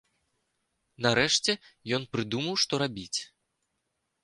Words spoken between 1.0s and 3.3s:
Нарэшце ён прыдумаў, што рабіць.